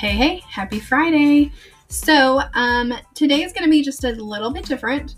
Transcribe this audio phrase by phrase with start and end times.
[0.00, 1.52] Hey, hey, happy Friday.
[1.88, 5.16] So, um, today is going to be just a little bit different.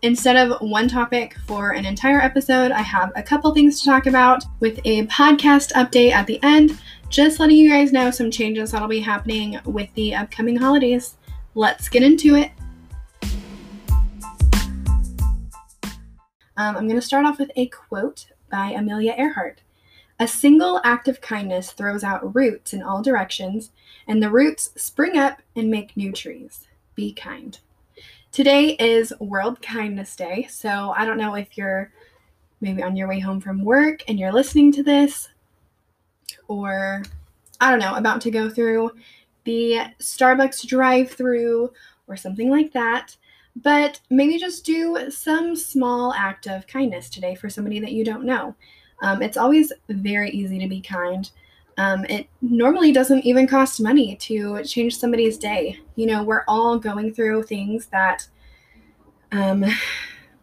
[0.00, 4.06] Instead of one topic for an entire episode, I have a couple things to talk
[4.06, 8.70] about with a podcast update at the end, just letting you guys know some changes
[8.70, 11.16] that'll be happening with the upcoming holidays.
[11.54, 12.50] Let's get into it.
[16.56, 19.63] Um, I'm going to start off with a quote by Amelia Earhart.
[20.24, 23.72] A single act of kindness throws out roots in all directions,
[24.06, 26.66] and the roots spring up and make new trees.
[26.94, 27.58] Be kind.
[28.32, 31.92] Today is World Kindness Day, so I don't know if you're
[32.62, 35.28] maybe on your way home from work and you're listening to this,
[36.48, 37.02] or
[37.60, 38.92] I don't know, about to go through
[39.44, 41.70] the Starbucks drive through
[42.08, 43.14] or something like that.
[43.56, 48.24] But maybe just do some small act of kindness today for somebody that you don't
[48.24, 48.54] know.
[49.02, 51.30] Um, it's always very easy to be kind.
[51.76, 55.78] Um, it normally doesn't even cost money to change somebody's day.
[55.96, 58.26] You know, we're all going through things that
[59.32, 59.64] um,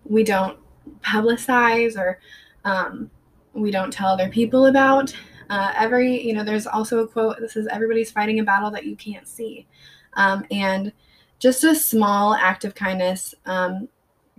[0.05, 0.57] we don't
[1.01, 2.19] publicize or
[2.65, 3.09] um,
[3.53, 5.15] we don't tell other people about.
[5.49, 8.85] Uh, every, you know, there's also a quote that says, everybody's fighting a battle that
[8.85, 9.67] you can't see.
[10.13, 10.91] Um, and
[11.39, 13.87] just a small act of kindness um,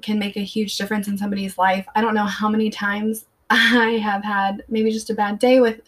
[0.03, 1.87] can make a huge difference in somebody's life.
[1.95, 5.83] I don't know how many times I have had maybe just a bad day with,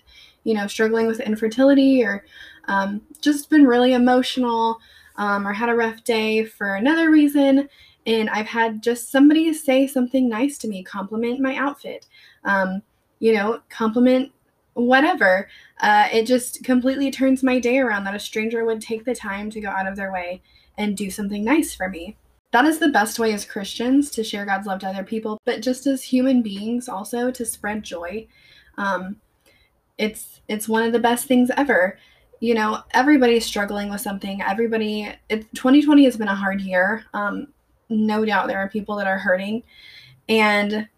[0.45, 2.27] you know, struggling with infertility or
[2.69, 4.79] um, just been really emotional
[5.17, 7.71] um, or had a rough day for another reason.
[8.05, 12.07] And I've had just somebody say something nice to me, compliment my outfit,
[12.45, 12.83] um,
[13.19, 14.31] you know, compliment
[14.75, 15.49] whatever.
[15.81, 19.49] Uh, it just completely turns my day around that a stranger would take the time
[19.51, 20.43] to go out of their way
[20.77, 22.19] and do something nice for me
[22.55, 25.61] that is the best way as Christians to share God's love to other people, but
[25.61, 28.29] just as human beings also to spread joy.
[28.79, 29.17] Um,
[29.99, 31.99] it's it's one of the best things ever.
[32.39, 34.41] You know, everybody's struggling with something.
[34.41, 37.05] Everybody, it, 2020 has been a hard year.
[37.13, 37.49] Um,
[37.89, 39.65] no doubt there are people that are hurting,
[40.29, 40.89] and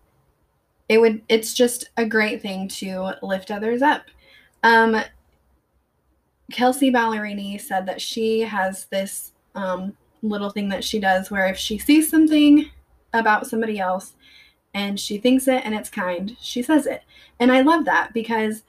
[0.91, 4.03] it would it's just a great thing to lift others up.
[4.62, 5.00] Um,
[6.53, 9.97] Kelsea Ballerini said that she has this um,
[10.28, 12.70] little thing that she does where if she sees something
[13.12, 14.14] about somebody else
[14.75, 17.03] and she thinks it and it's kind, she says it.
[17.41, 18.62] And I love that because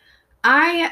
[0.44, 0.91] I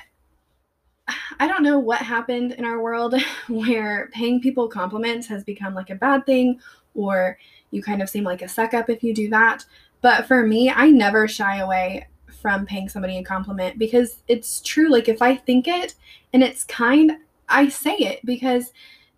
[1.39, 3.15] I don't know what happened in our world
[3.47, 6.59] where paying people compliments has become like a bad thing
[6.95, 7.37] or
[7.71, 9.65] you kind of seem like a suck up if you do that.
[10.01, 12.07] But for me, I never shy away
[12.41, 14.89] from paying somebody a compliment because it's true.
[14.89, 15.95] Like if I think it
[16.33, 17.13] and it's kind,
[17.49, 18.71] I say it because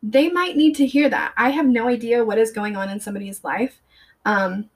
[0.03, 1.33] they might need to hear that.
[1.37, 3.79] I have no idea what is going on in somebody's life.
[4.25, 4.69] Um,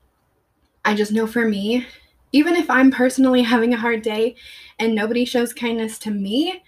[0.83, 1.85] I just know for me,
[2.31, 4.35] even if I'm personally having a hard day
[4.79, 6.63] and nobody shows kindness to me,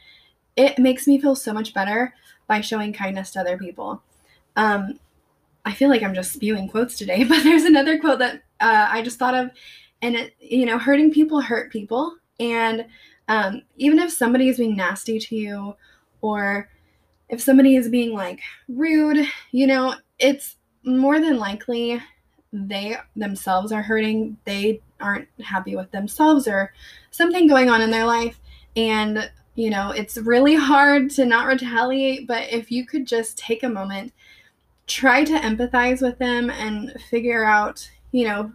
[0.55, 2.13] it makes me feel so much better
[2.47, 4.01] by showing kindness to other people.
[4.55, 4.99] Um,
[5.65, 9.01] I feel like I'm just spewing quotes today, but there's another quote that uh, I
[9.01, 9.49] just thought of,
[10.01, 12.85] and it, you know, hurting people hurt people, and
[13.27, 15.75] um, even if somebody is being nasty to you
[16.21, 16.69] or
[17.29, 22.01] if somebody is being like rude, you know, it's more than likely
[22.51, 24.37] they themselves are hurting.
[24.45, 26.73] They aren't happy with themselves or
[27.11, 28.39] something going on in their life.
[28.75, 33.63] And, you know, it's really hard to not retaliate, but if you could just take
[33.63, 34.13] a moment,
[34.85, 38.51] try to empathize with them and figure out, you know,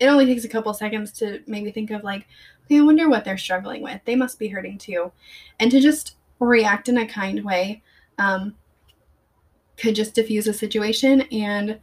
[0.00, 2.26] it only takes a couple seconds to maybe think of like,
[2.64, 4.00] okay, I wonder what they're struggling with.
[4.04, 5.12] They must be hurting too.
[5.60, 7.82] And to just react in a kind way
[8.18, 8.54] um,
[9.76, 11.78] could just diffuse a situation and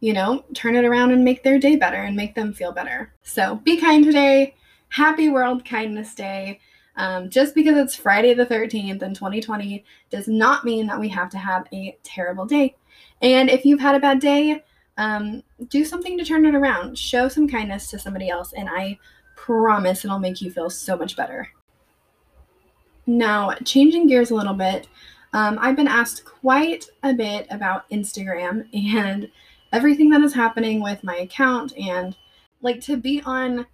[0.00, 3.12] you know turn it around and make their day better and make them feel better.
[3.22, 4.54] So be kind today.
[4.88, 6.60] Happy world kindness day.
[6.94, 11.30] Um, just because it's friday the 13th in 2020 does not mean that we have
[11.30, 12.76] to have a terrible day.
[13.22, 14.62] And if you've had a bad day
[14.98, 16.98] um, do something to turn it around.
[16.98, 18.98] Show some kindness to somebody else and i
[19.42, 21.48] promise it'll make you feel so much better
[23.06, 24.88] now, changing gears a little bit,
[25.32, 29.30] um, I've been asked quite a bit about Instagram and
[29.72, 32.16] everything that is happening with my account, and
[32.60, 33.66] like to be on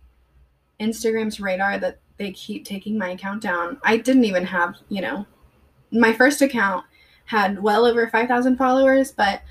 [0.81, 3.79] Instagram's radar that they keep taking my account down.
[3.83, 5.27] I didn't even have, you know,
[5.91, 6.85] my first account
[7.25, 9.43] had well over 5,000 followers, but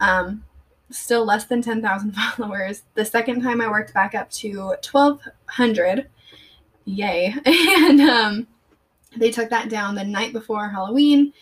[0.00, 0.44] um,
[0.90, 2.82] still less than 10,000 followers.
[2.94, 6.08] The second time I worked back up to 1,200.
[6.84, 7.34] Yay.
[7.46, 8.46] And um,
[9.16, 11.32] they took that down the night before Halloween.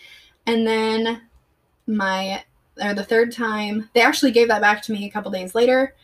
[0.45, 1.21] And then
[1.87, 2.43] my,
[2.81, 5.95] or the third time, they actually gave that back to me a couple days later.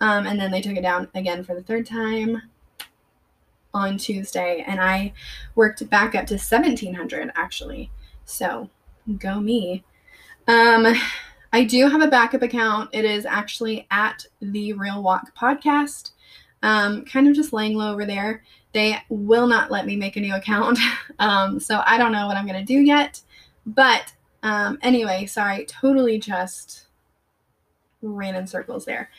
[0.00, 2.42] Um, and then they took it down again for the third time
[3.74, 4.64] on Tuesday.
[4.66, 5.12] And I
[5.54, 7.90] worked back up to 1700 actually.
[8.24, 8.70] So
[9.18, 9.82] Go me.
[10.46, 10.94] Um,
[11.52, 12.90] I do have a backup account.
[12.92, 16.12] It is actually at the Real Walk podcast.
[16.62, 18.44] Um, kind of just laying low over there.
[18.72, 20.78] They will not let me make a new account.
[21.18, 23.20] um, so I don't know what I'm going to do yet.
[23.66, 24.12] But
[24.42, 26.86] um, anyway, sorry, totally just
[28.02, 29.10] ran in circles there.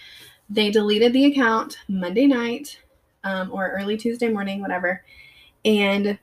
[0.49, 2.79] They deleted the account Monday night
[3.23, 5.03] um, or early Tuesday morning, whatever.
[5.63, 6.17] And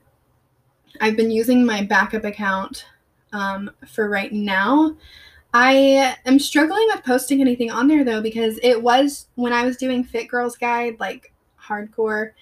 [1.01, 2.87] I've been using my backup account
[3.33, 4.97] um, for right now.
[5.55, 9.77] I am struggling with posting anything on there though because it was when I was
[9.77, 11.33] doing Fit Girls Guide, like
[11.63, 12.33] hardcore.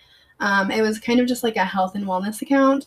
[0.41, 2.87] Um, it was kind of just like a health and wellness account,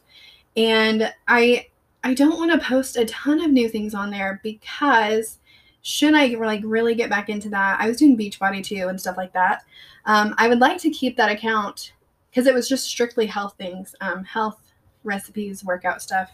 [0.55, 1.67] and I
[2.03, 5.39] I don't want to post a ton of new things on there because
[5.81, 9.17] should I like really get back into that, I was doing Beachbody too and stuff
[9.17, 9.63] like that.
[10.05, 11.93] Um, I would like to keep that account
[12.29, 14.59] because it was just strictly health things, um, health
[15.03, 16.31] recipes, workout stuff.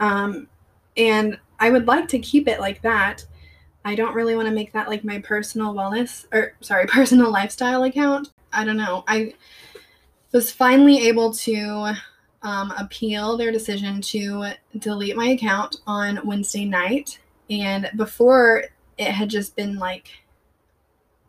[0.00, 0.48] Um,
[0.96, 3.24] and I would like to keep it like that.
[3.84, 7.84] I don't really want to make that like my personal wellness or sorry, personal lifestyle
[7.84, 8.30] account.
[8.52, 9.04] I don't know.
[9.06, 9.34] I
[10.32, 11.94] was finally able to
[12.42, 17.18] um, appeal their decision to delete my account on Wednesday night.
[17.50, 18.64] And before
[18.98, 20.08] it had just been like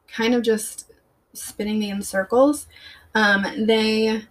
[0.08, 0.92] kind of just
[1.34, 2.68] spinning me in circles.
[3.16, 4.24] Um, they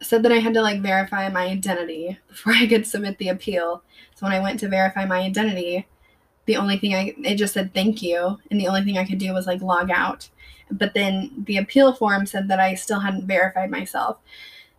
[0.00, 3.82] said that I had to like verify my identity before I could submit the appeal.
[4.14, 5.86] So when I went to verify my identity,
[6.46, 9.18] the only thing I it just said thank you, and the only thing I could
[9.18, 10.28] do was like log out.
[10.70, 14.18] But then the appeal form said that I still hadn't verified myself.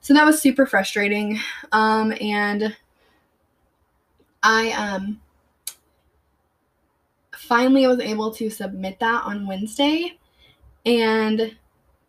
[0.02, 1.40] So that was super frustrating.
[1.72, 2.76] Um, and
[4.42, 5.22] I um
[7.36, 10.18] finally was able to submit that on Wednesday
[10.86, 11.56] and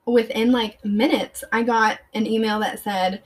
[0.06, 3.22] within like minutes, I got an email that said,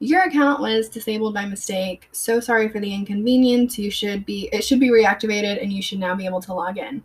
[0.00, 2.08] Your account was disabled by mistake.
[2.12, 3.78] So sorry for the inconvenience.
[3.78, 6.78] You should be, it should be reactivated and you should now be able to log
[6.78, 7.02] in.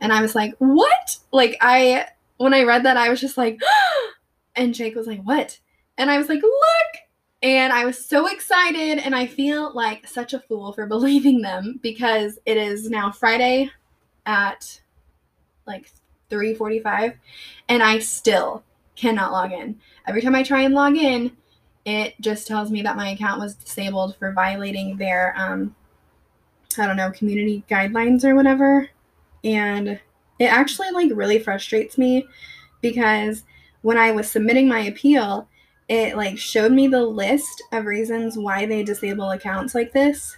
[0.00, 1.18] And I was like, What?
[1.32, 2.06] Like, I,
[2.36, 3.58] when I read that, I was just like,
[4.56, 5.58] and Jake was like, What?
[5.96, 7.02] And I was like, Look.
[7.40, 11.78] And I was so excited, and I feel like such a fool for believing them
[11.82, 13.70] because it is now Friday
[14.26, 14.80] at
[15.66, 15.90] like
[16.30, 17.14] 3:45
[17.68, 18.62] and I still
[18.96, 19.78] cannot log in.
[20.06, 21.36] Every time I try and log in,
[21.88, 25.74] it just tells me that my account was disabled for violating their um
[26.76, 28.88] I don't know, community guidelines or whatever.
[29.42, 29.98] And
[30.38, 32.28] it actually like really frustrates me
[32.82, 33.44] because
[33.82, 35.48] when I was submitting my appeal,
[35.88, 40.36] it like showed me the list of reasons why they disable accounts like this.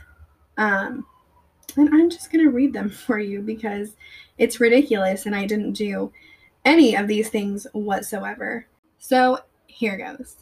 [0.57, 1.05] Um
[1.77, 3.97] and I'm just going to read them for you because
[4.39, 6.13] it's ridiculous and I didn't do
[6.65, 8.67] any of these things whatsoever.
[8.99, 10.37] So here goes.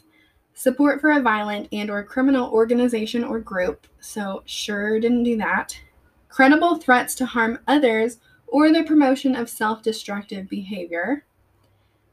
[0.59, 3.87] Support for a violent and or criminal organization or group.
[4.01, 5.81] So sure didn't do that.
[6.29, 8.19] Credible threats to harm others
[8.49, 11.25] or the promotion of self-destructive behavior.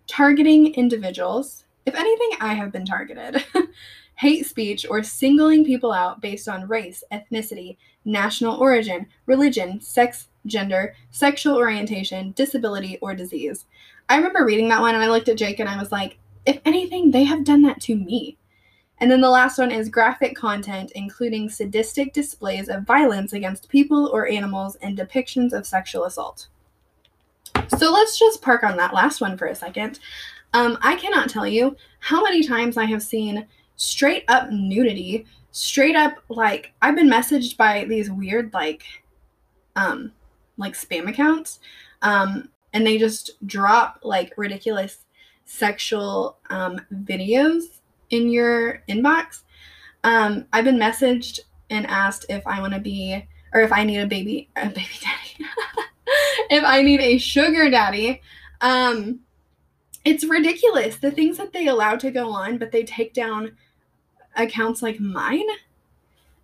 [0.06, 1.66] Targeting individuals.
[1.88, 3.44] If anything, I have been targeted.
[4.18, 10.96] hate speech, or singling people out based on race, ethnicity, national origin, religion, sex, gender,
[11.10, 13.66] sexual orientation, disability, or disease.
[14.08, 16.60] I remember reading that one and I looked at Jake and I was like, if
[16.66, 18.38] anything, they have done that to me.
[19.00, 24.10] And then the last one is graphic content, including sadistic displays of violence against people
[24.14, 26.48] or animals and depictions of sexual assault.
[27.78, 30.00] So let's just park on that last one for a second.
[30.54, 35.96] Um, I cannot tell you how many times I have seen straight up nudity, straight
[35.96, 38.84] up like I've been messaged by these weird like
[39.78, 40.12] um
[40.58, 41.60] like spam accounts
[42.02, 45.05] um and they just drop like ridiculous
[45.46, 49.44] sexual um videos in your inbox.
[50.04, 54.00] Um I've been messaged and asked if I want to be or if I need
[54.00, 55.50] a baby a baby daddy.
[56.50, 58.22] if I need a sugar daddy.
[58.62, 59.22] Um
[60.04, 63.56] it's ridiculous the things that they allow to go on, but they take down
[64.36, 65.48] accounts like mine.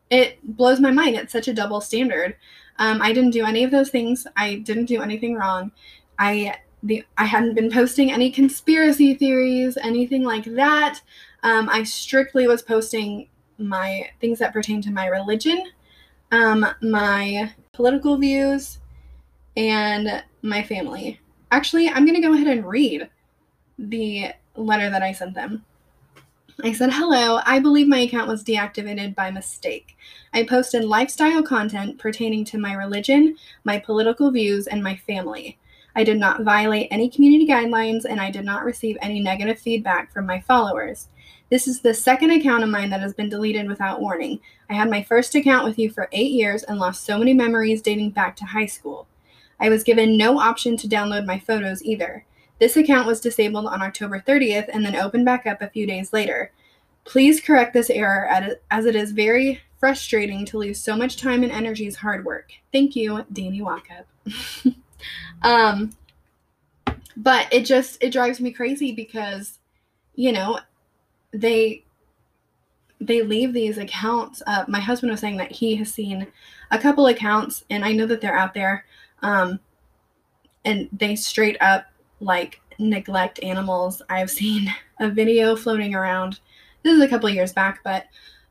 [0.09, 1.15] It blows my mind.
[1.15, 2.35] It's such a double standard.
[2.79, 4.25] Um, I didn't do any of those things.
[4.35, 5.71] I didn't do anything wrong.
[6.17, 11.01] I the I hadn't been posting any conspiracy theories, anything like that.
[11.43, 15.63] Um, I strictly was posting my things that pertain to my religion,
[16.31, 18.79] um, my political views,
[19.55, 21.19] and my family.
[21.51, 23.09] Actually, I'm going to go ahead and read
[23.77, 25.65] the letter that I sent them.
[26.63, 29.97] I said, Hello, I believe my account was deactivated by mistake.
[30.33, 35.57] I posted lifestyle content pertaining to my religion, my political views, and my family.
[35.95, 40.11] I did not violate any community guidelines and I did not receive any negative feedback
[40.11, 41.09] from my followers.
[41.49, 44.39] This is the second account of mine that has been deleted without warning.
[44.69, 47.81] I had my first account with you for eight years and lost so many memories
[47.81, 49.07] dating back to high school.
[49.59, 52.25] I was given no option to download my photos either.
[52.59, 56.13] This account was disabled on October 30th and then opened back up a few days
[56.13, 56.51] later.
[57.03, 58.29] Please correct this error
[58.69, 62.51] as it is very frustrating to lose so much time and energy's hard work.
[62.71, 64.05] Thank you, Danny Walkup.
[65.43, 65.91] um,
[67.17, 69.59] but it just it drives me crazy because,
[70.15, 70.59] you know,
[71.33, 71.83] they
[72.99, 74.43] they leave these accounts.
[74.45, 76.27] Uh, my husband was saying that he has seen
[76.69, 78.85] a couple accounts, and I know that they're out there,
[79.21, 79.59] um,
[80.65, 81.85] and they straight up
[82.19, 84.01] like neglect animals.
[84.09, 86.39] I've seen a video floating around.
[86.83, 88.05] This is a couple years back, but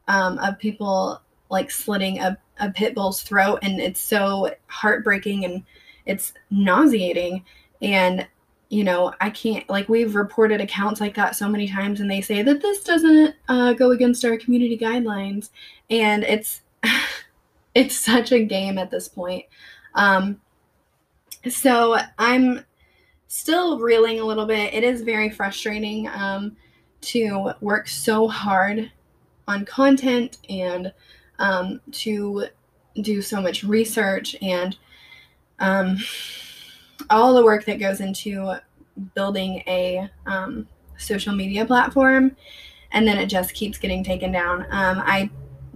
[0.08, 1.20] um, of people
[1.50, 5.62] like slitting a, a pit bull's throat, and it's so heartbreaking and
[6.06, 7.44] it's nauseating.
[7.82, 8.26] And
[8.70, 12.20] you know, I can't like we've reported accounts like that so many times, and they
[12.20, 15.50] say that this doesn't uh, go against our community guidelines,
[15.90, 16.62] and it's
[17.74, 19.44] it's such a game at this point.
[19.94, 20.40] Um,
[21.48, 22.64] so I'm
[23.26, 24.72] still reeling a little bit.
[24.72, 26.56] It is very frustrating um,
[27.02, 28.90] to work so hard
[29.48, 30.92] on content and
[31.40, 32.46] um, to
[33.02, 34.76] do so much research and
[35.60, 35.98] um,
[37.08, 38.54] all the work that goes into
[39.14, 40.66] building a um,
[40.98, 42.36] social media platform.
[42.92, 44.62] And then it just keeps getting taken down.
[44.70, 45.30] Um, I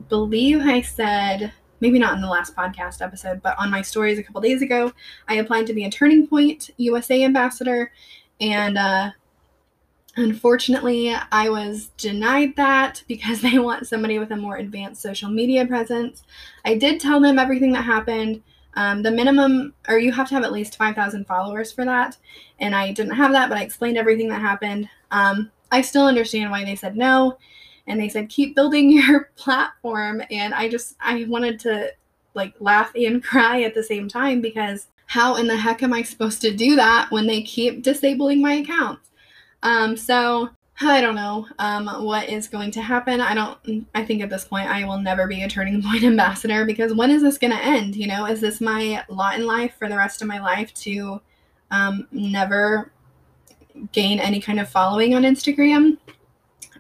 [0.09, 4.23] believe I said maybe not in the last podcast episode, but on my stories a
[4.23, 4.93] couple days ago,
[5.29, 7.93] I applied to be a Turning Point USA ambassador.
[8.41, 9.11] And uh,
[10.17, 15.67] unfortunately, I was denied that because they want somebody with a more advanced social media
[15.67, 16.23] presence.
[16.64, 18.43] I did tell them everything that happened.
[18.76, 22.16] Um, the minimum, or you have to have at least 5,000 followers for that.
[22.59, 24.88] And I didn't have that, but I explained everything that happened.
[25.11, 27.38] Um, I still understand why they said no
[27.87, 31.90] and they said keep building your platform and i just i wanted to
[32.35, 36.02] like laugh and cry at the same time because how in the heck am i
[36.02, 39.11] supposed to do that when they keep disabling my accounts
[39.62, 40.49] um so
[40.81, 44.45] i don't know um what is going to happen i don't i think at this
[44.45, 47.64] point i will never be a turning point ambassador because when is this going to
[47.64, 50.73] end you know is this my lot in life for the rest of my life
[50.75, 51.21] to
[51.71, 52.90] um never
[53.93, 55.97] gain any kind of following on instagram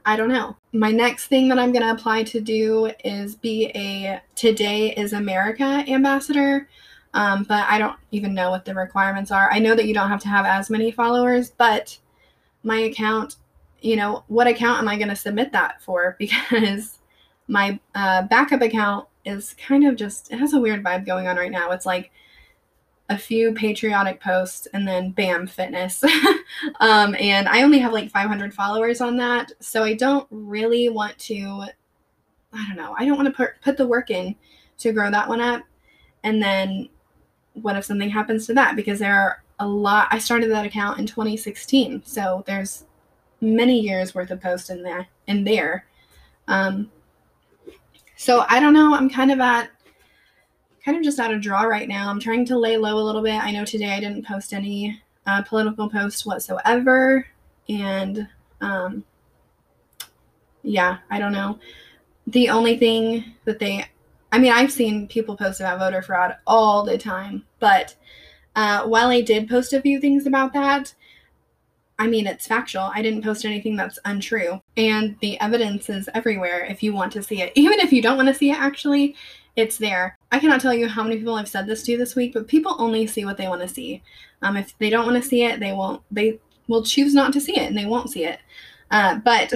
[0.06, 0.56] I don't know.
[0.72, 5.14] My next thing that I'm going to apply to do is be a Today is
[5.14, 6.68] America ambassador.
[7.14, 9.50] Um, but I don't even know what the requirements are.
[9.50, 11.96] I know that you don't have to have as many followers, but
[12.64, 13.36] my account,
[13.84, 16.16] you know, what account am I going to submit that for?
[16.24, 16.98] Because
[17.46, 21.36] my uh, backup account is kind of just, it has a weird vibe going on
[21.36, 21.70] right now.
[21.70, 22.10] It's like,
[23.10, 26.02] a few patriotic posts and then bam fitness
[26.80, 31.18] um, and i only have like 500 followers on that so i don't really want
[31.18, 31.66] to
[32.54, 34.34] i don't know i don't want to put, put the work in
[34.78, 35.62] to grow that one up
[36.22, 36.88] and then
[37.52, 40.98] what if something happens to that because there are a lot i started that account
[40.98, 42.84] in 2016 so there's
[43.40, 45.86] many years worth of posts in there in there
[46.48, 46.90] um,
[48.16, 49.70] so i don't know i'm kind of at
[50.84, 52.10] kind of just out of draw right now.
[52.10, 53.42] I'm trying to lay low a little bit.
[53.42, 57.26] I know today I didn't post any uh, political posts whatsoever.
[57.68, 58.28] And
[58.60, 59.04] um,
[60.62, 61.58] yeah, I don't know.
[62.26, 63.84] The only thing that they,
[64.32, 67.94] I mean, I've seen people post about voter fraud all the time, but
[68.56, 70.94] uh, while I did post a few things about that,
[71.98, 72.90] I mean, it's factual.
[72.94, 74.60] I didn't post anything that's untrue.
[74.76, 77.52] And the evidence is everywhere if you want to see it.
[77.56, 79.14] Even if you don't want to see it, actually,
[79.56, 80.18] it's there.
[80.32, 82.74] I cannot tell you how many people I've said this to this week, but people
[82.78, 84.02] only see what they want to see.
[84.42, 86.02] Um, if they don't want to see it, they won't.
[86.10, 88.40] They will choose not to see it, and they won't see it.
[88.90, 89.52] Uh, but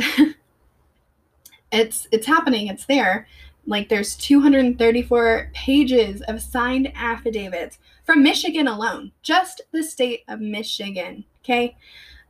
[1.72, 2.68] it's it's happening.
[2.68, 3.26] It's there.
[3.66, 11.24] Like there's 234 pages of signed affidavits from Michigan alone, just the state of Michigan.
[11.44, 11.76] Okay,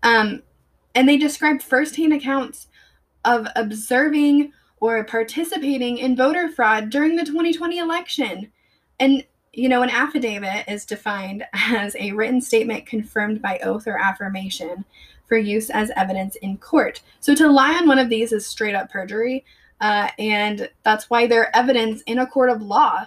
[0.02, 0.42] um,
[0.94, 2.68] and they describe firsthand accounts
[3.24, 8.50] of observing or participating in voter fraud during the 2020 election.
[9.00, 13.98] And, you know, an affidavit is defined as a written statement confirmed by oath or
[13.98, 14.84] affirmation
[15.26, 17.02] for use as evidence in court.
[17.20, 19.44] So to lie on one of these is straight up perjury.
[19.80, 23.06] Uh, and that's why they're evidence in a court of law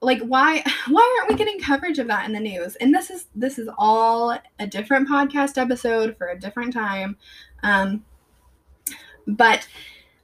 [0.00, 3.26] like why why aren't we getting coverage of that in the news and this is
[3.34, 7.16] this is all a different podcast episode for a different time
[7.62, 8.04] um
[9.26, 9.66] but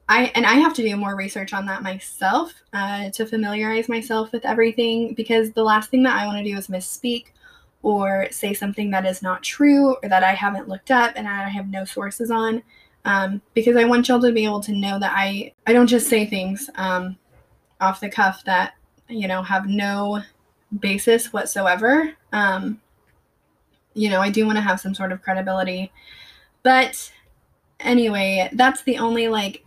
[0.08, 4.32] I and I have to do more research on that myself uh, to familiarize myself
[4.32, 7.26] with everything because the last thing that I want to do is misspeak
[7.82, 11.48] or say something that is not true or that I haven't looked up and I
[11.48, 12.62] have no sources on.
[13.04, 16.08] um, because I want y'all to be able to know that I I don't just
[16.08, 17.16] say things um,
[17.80, 18.74] off the cuff that
[19.12, 20.22] you know have no
[20.80, 22.12] basis whatsoever.
[22.32, 22.80] Um,
[23.94, 25.92] you know, I do want to have some sort of credibility,
[26.62, 27.12] but
[27.80, 29.64] anyway, that's the only like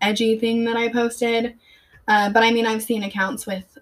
[0.00, 1.54] edgy thing that I posted.
[2.08, 3.78] Uh, but I mean, I've seen accounts with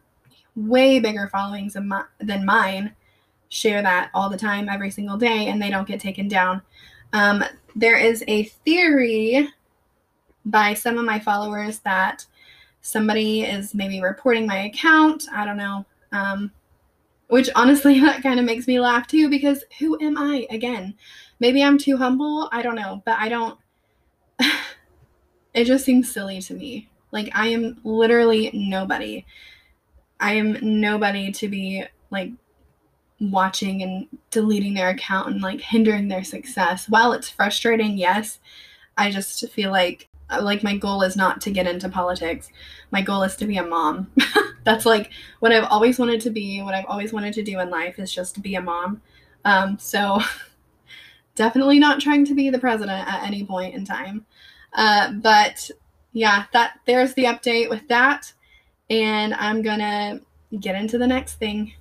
[0.56, 2.94] way bigger followings my, than mine
[3.48, 6.60] share that all the time, every single day, and they don't get taken down.
[7.12, 9.48] Um, there is a theory
[10.44, 12.26] by some of my followers that
[12.88, 15.24] somebody is maybe reporting my account.
[15.30, 15.84] I don't know.
[16.10, 16.50] Um,
[17.28, 20.46] which honestly, that kind of makes me laugh too because who am I?
[20.50, 20.94] Again,
[21.38, 22.48] maybe I'm too humble.
[22.50, 23.02] I don't know.
[23.04, 23.58] But I don't.
[25.54, 26.88] it just seems silly to me.
[27.12, 29.26] Like, I am literally nobody.
[30.18, 32.32] I am nobody to be like
[33.20, 36.88] watching and deleting their account and like hindering their success.
[36.88, 38.40] While it's frustrating, yes,
[38.96, 40.07] I just feel like
[40.40, 42.50] like my goal is not to get into politics.
[42.90, 44.10] My goal is to be a mom.
[44.64, 47.70] That's like what I've always wanted to be, what I've always wanted to do in
[47.70, 49.00] life is just to be a mom.
[49.44, 50.20] Um, so
[51.34, 54.26] definitely not trying to be the president at any point in time.
[54.74, 55.70] Uh, but
[56.12, 58.32] yeah, that there's the update with that.
[58.90, 60.20] And I'm gonna
[60.60, 61.72] get into the next thing.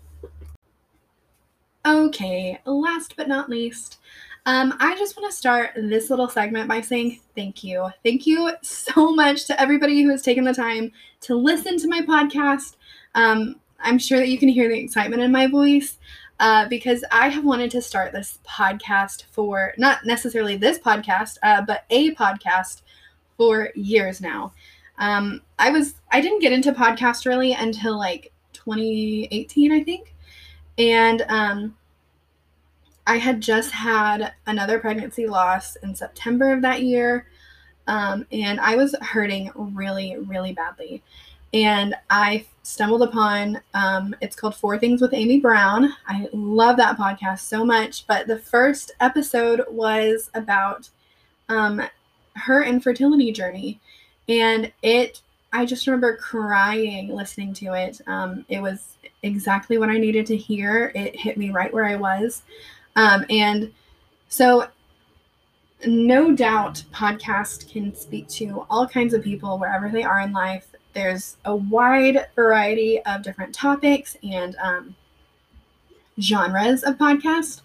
[1.85, 3.99] Okay, last but not least,
[4.47, 7.89] um, I just want to start this little segment by saying thank you.
[8.01, 11.99] Thank you so much to everybody who has taken the time to listen to my
[11.99, 12.77] podcast.
[13.13, 15.97] Um, I'm sure that you can hear the excitement in my voice
[16.39, 21.63] uh, because I have wanted to start this podcast for not necessarily this podcast, uh,
[21.67, 22.83] but a podcast
[23.35, 24.53] for years now.
[24.97, 30.15] Um, I was I didn't get into podcast really until like 2018, I think.
[30.77, 31.75] And um,
[33.07, 37.25] I had just had another pregnancy loss in September of that year.
[37.87, 41.01] Um, and I was hurting really, really badly.
[41.53, 45.93] And I stumbled upon um, it's called Four Things with Amy Brown.
[46.05, 48.05] I love that podcast so much.
[48.08, 50.89] But the first episode was about
[51.47, 51.82] um,
[52.36, 53.79] her infertility journey.
[54.27, 55.21] And it,
[55.53, 58.01] I just remember crying listening to it.
[58.05, 60.91] Um, it was exactly what I needed to hear.
[60.93, 62.43] It hit me right where I was.
[62.97, 63.71] Um, and
[64.27, 64.67] so,
[65.86, 70.67] no doubt, podcast can speak to all kinds of people wherever they are in life.
[70.93, 74.95] There's a wide variety of different topics and um,
[76.19, 77.62] genres of podcast.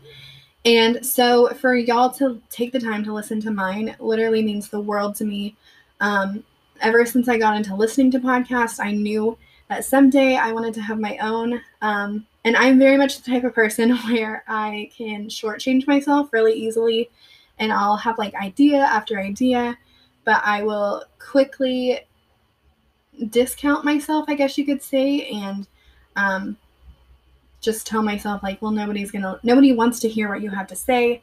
[0.66, 4.81] And so, for y'all to take the time to listen to mine literally means the
[4.81, 5.57] world to me.
[6.01, 6.45] Um,
[6.83, 10.83] ever since I got into listening to podcasts, I knew that someday I wanted to
[10.83, 11.61] have my own.
[11.81, 16.55] Um, and I'm very much the type of person where I can shortchange myself really
[16.55, 17.11] easily
[17.59, 19.79] and I'll have like idea after idea,
[20.25, 22.01] but I will quickly
[23.29, 25.66] discount myself, I guess you could say, and
[26.16, 26.57] um,
[27.61, 30.77] just tell myself, like, well, nobody's gonna, nobody wants to hear what you have to
[30.77, 31.22] say.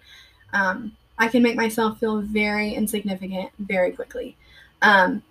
[0.54, 4.38] Um, I can make myself feel very insignificant very quickly.
[4.82, 5.22] Um,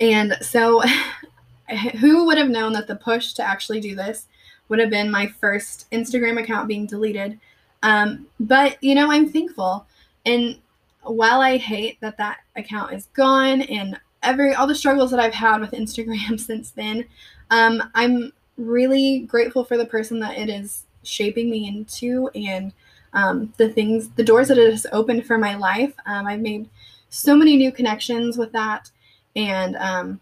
[0.00, 0.82] and so
[2.00, 4.26] who would have known that the push to actually do this
[4.68, 7.38] would have been my first Instagram account being deleted?
[7.82, 9.86] Um, but you know, I'm thankful.
[10.26, 10.58] And
[11.02, 15.34] while I hate that that account is gone and every all the struggles that I've
[15.34, 17.06] had with Instagram since then,
[17.50, 22.72] um, I'm really grateful for the person that it is shaping me into and
[23.12, 25.94] um, the things, the doors that it has opened for my life.
[26.06, 26.68] Um, I've made
[27.08, 28.90] so many new connections with that,
[29.34, 30.20] and um,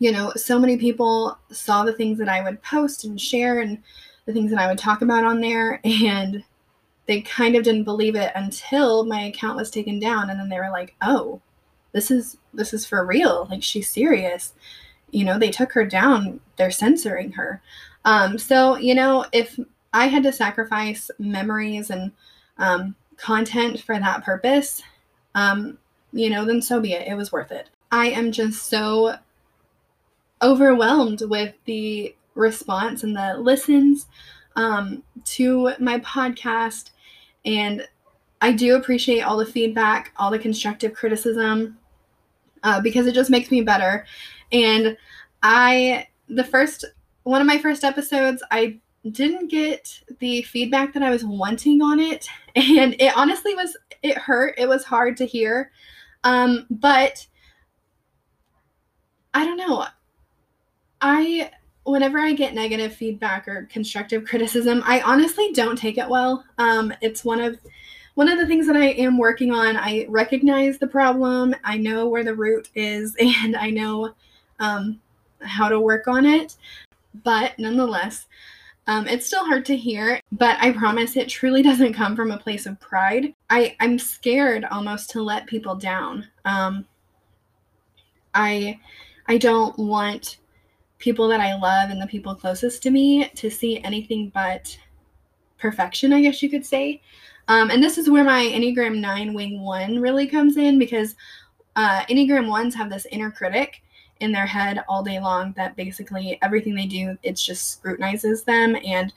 [0.00, 3.80] you know, so many people saw the things that I would post and share and
[4.24, 6.42] the things that I would talk about on there and
[7.06, 10.58] they kind of didn't believe it until my account was taken down and then they
[10.58, 11.40] were like, "Oh,
[11.92, 13.46] this is this is for real.
[13.50, 14.54] Like she's serious."
[15.10, 16.40] You know, they took her down.
[16.56, 17.60] They're censoring her.
[18.04, 19.58] Um, so, you know, if
[19.92, 22.12] I had to sacrifice memories and
[22.58, 24.82] um, content for that purpose,
[25.34, 25.78] um,
[26.12, 27.08] you know, then so be it.
[27.08, 27.68] It was worth it.
[27.90, 29.16] I am just so
[30.42, 34.06] overwhelmed with the response and the listens
[34.56, 36.90] um, to my podcast.
[37.44, 37.86] And
[38.40, 41.78] I do appreciate all the feedback, all the constructive criticism,
[42.62, 44.06] uh, because it just makes me better.
[44.52, 44.96] And
[45.42, 46.84] I, the first,
[47.22, 48.78] one of my first episodes, I
[49.10, 52.28] didn't get the feedback that I was wanting on it.
[52.56, 54.56] And it honestly was, it hurt.
[54.58, 55.70] It was hard to hear.
[56.24, 57.24] Um, but
[59.32, 59.86] I don't know.
[61.00, 61.50] I
[61.84, 66.44] whenever I get negative feedback or constructive criticism, I honestly don't take it well.
[66.58, 67.58] Um, it's one of
[68.14, 72.08] one of the things that I am working on, I recognize the problem, I know
[72.08, 74.14] where the root is, and I know
[74.58, 75.00] um,
[75.40, 76.56] how to work on it.
[77.24, 78.26] But nonetheless,
[78.86, 82.38] um, it's still hard to hear, but I promise it truly doesn't come from a
[82.38, 83.34] place of pride.
[83.48, 86.26] I, I'm scared almost to let people down.
[86.44, 86.86] Um,
[88.34, 88.78] I
[89.26, 90.39] I don't want
[91.00, 94.78] people that I love and the people closest to me to see anything but
[95.58, 97.02] perfection, I guess you could say.
[97.48, 101.16] Um, and this is where my Enneagram 9 Wing 1 really comes in because
[101.74, 103.82] uh, Enneagram 1s have this inner critic
[104.20, 108.76] in their head all day long that basically everything they do, it just scrutinizes them
[108.84, 109.12] and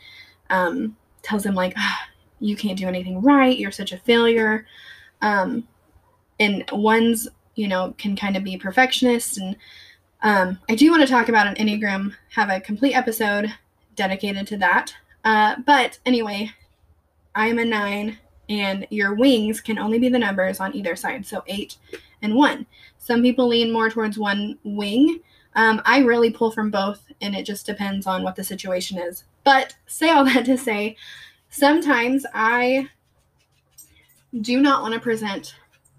[0.49, 2.07] um, tells them, like, ah,
[2.39, 4.65] you can't do anything right, you're such a failure.
[5.21, 5.67] Um,
[6.39, 9.55] and ones, you know, can kind of be perfectionists and
[10.23, 13.53] um, I do want to talk about an Enneagram, have a complete episode
[13.95, 14.93] dedicated to that.
[15.23, 16.51] Uh, but anyway,
[17.35, 18.17] I am a nine,
[18.49, 21.77] and your wings can only be the numbers on either side, so eight
[22.21, 22.65] and one.
[22.97, 25.19] Some people lean more towards one wing.
[25.55, 29.25] Um, I really pull from both, and it just depends on what the situation is.
[29.43, 30.95] But say all that to say,
[31.49, 32.89] sometimes I
[34.41, 35.55] do not want to present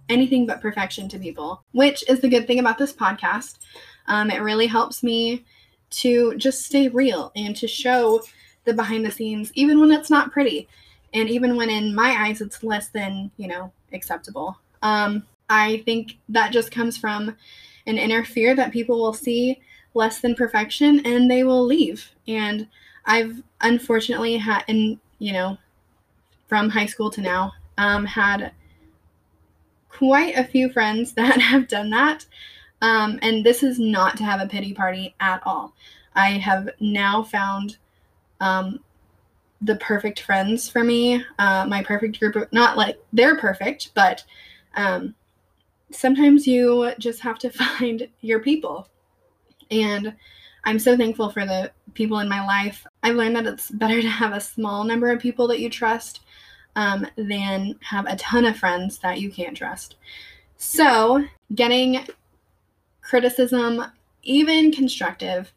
[0.09, 3.59] anything but perfection to people, which is the good thing about this podcast.
[4.07, 5.45] Um, it really helps me
[5.91, 8.23] to just stay real and to show
[8.65, 10.69] the behind the scenes, even when it's not pretty,
[11.13, 14.59] and even when in my eyes it's less than you know acceptable.
[14.83, 17.37] Um, I think that just comes from
[17.87, 19.61] an inner fear that people will see
[19.95, 22.11] less than perfection and they will leave.
[22.27, 22.69] And
[23.05, 25.59] I've unfortunately had, and you know,
[26.49, 28.53] from high school to now, um, had
[29.89, 32.27] quite a few friends that have done that.
[32.85, 35.73] Um, and this is not to have a pity party at all.
[36.15, 37.79] I have now found
[38.41, 38.79] um,
[39.63, 44.23] the perfect friends for me, uh, my perfect group of, not like they're perfect, but
[44.77, 45.15] um,
[45.93, 48.87] sometimes you just have to find your people.
[49.71, 50.15] And
[50.65, 52.87] I'm so thankful for the people in my life.
[53.03, 56.21] I've learned that it's better to have a small number of people that you trust
[56.77, 59.97] um, than have a ton of friends that you can't trust.
[60.59, 62.07] So, getting
[63.05, 63.85] criticism,
[64.23, 65.53] even constructive,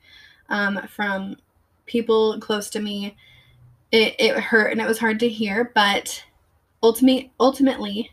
[0.49, 1.38] um, from
[1.86, 3.15] people close to me,
[3.91, 6.23] it, it hurt and it was hard to hear, but
[6.83, 8.12] ultimately, ultimately,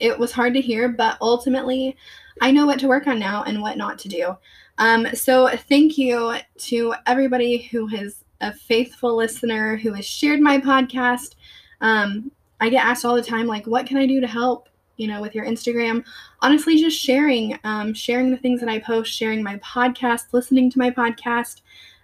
[0.00, 1.96] it was hard to hear, but ultimately,
[2.40, 4.36] I know what to work on now and what not to do.
[4.78, 10.58] Um, so, thank you to everybody who is a faithful listener who has shared my
[10.58, 11.36] podcast.
[11.80, 14.68] Um, I get asked all the time, like, what can I do to help?
[14.96, 16.04] You know, with your Instagram.
[16.40, 20.78] Honestly, just sharing, um, sharing the things that I post, sharing my podcast, listening to
[20.78, 21.62] my podcast.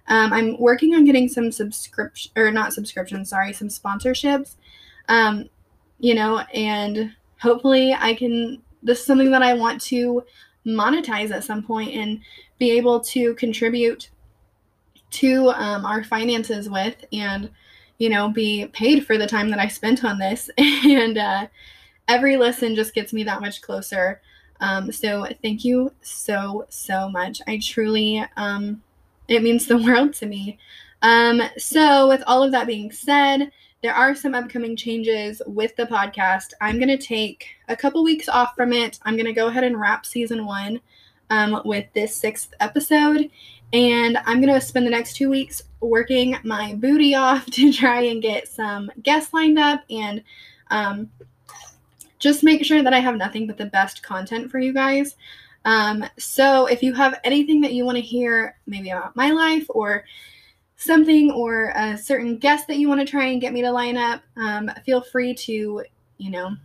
[0.09, 4.57] Um, I'm working on getting some subscription or not subscription, sorry, some sponsorships.
[5.09, 5.51] Um,
[5.99, 10.25] you know, and hopefully I can this is something that I want to
[10.67, 12.21] monetize at some point and
[12.59, 14.11] be able to contribute
[15.11, 17.51] to um, our finances with and
[17.97, 21.47] you know be paid for the time that I spent on this and uh,
[22.09, 24.21] every listen just gets me that much closer
[24.61, 28.83] um, so thank you so so much I truly um,
[29.29, 30.59] it means the world to me
[31.03, 35.87] um, so with all of that being said there are some upcoming changes with the
[35.87, 36.53] podcast.
[36.61, 38.99] I'm going to take a couple weeks off from it.
[39.05, 40.81] I'm going to go ahead and wrap season one
[41.31, 43.31] um, with this sixth episode.
[43.73, 48.01] And I'm going to spend the next two weeks working my booty off to try
[48.03, 50.25] and get some guests lined up and
[50.71, 51.09] um,
[52.19, 55.17] just make sure that I have nothing but the best content for you guys.
[55.65, 59.67] Um, so if you have anything that you want to hear, maybe about my life
[59.69, 60.05] or
[60.77, 63.97] something or a certain guest that you want to try and get me to line
[63.97, 65.85] up, um, feel free to,
[66.19, 66.57] you know,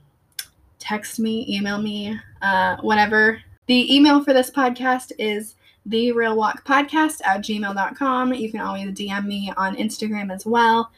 [0.80, 3.42] text me, email me, uh, whatever.
[3.68, 8.34] The email for this podcast is the real walk podcast at gmail.com.
[8.34, 10.92] You can always DM me on Instagram as well.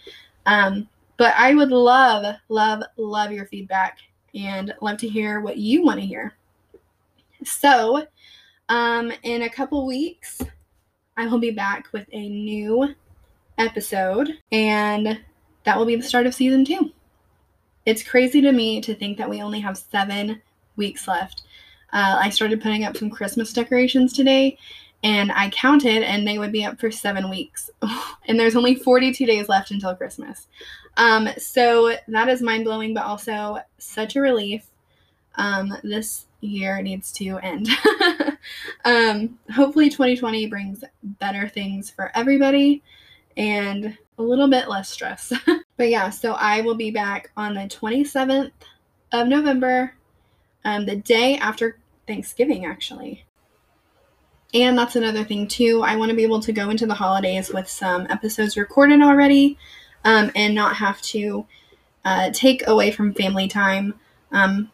[0.45, 0.87] Um,
[1.17, 3.99] but I would love, love, love your feedback
[4.35, 6.35] and love to hear what you want to hear.
[7.43, 8.05] So,
[8.69, 10.41] um, in a couple weeks,
[11.17, 12.93] I will be back with a new
[13.57, 15.19] episode, and
[15.63, 16.91] that will be the start of season two.
[17.85, 20.41] It's crazy to me to think that we only have seven
[20.75, 21.43] weeks left.
[21.93, 24.57] Uh, I started putting up some Christmas decorations today,
[25.03, 27.69] and I counted, and they would be up for seven weeks.
[28.27, 30.47] and there's only 42 days left until Christmas.
[30.97, 34.67] Um, so that is mind blowing, but also such a relief.
[35.35, 37.67] Um, this year needs to end.
[38.85, 42.81] um, hopefully, 2020 brings better things for everybody
[43.35, 45.33] and a little bit less stress.
[45.77, 48.51] But yeah, so I will be back on the 27th
[49.11, 49.93] of November,
[50.63, 53.25] um, the day after Thanksgiving, actually.
[54.53, 55.81] And that's another thing, too.
[55.83, 59.57] I want to be able to go into the holidays with some episodes recorded already
[60.05, 61.45] um, and not have to
[62.05, 63.95] uh, take away from family time
[64.31, 64.71] um,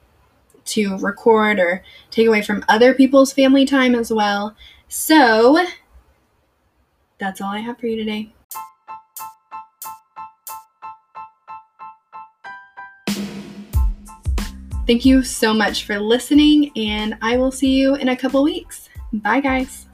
[0.65, 4.55] to record or take away from other people's family time as well.
[4.87, 5.65] So,
[7.17, 8.33] that's all I have for you today.
[14.87, 18.89] Thank you so much for listening, and I will see you in a couple weeks.
[19.13, 19.87] Bye, guys.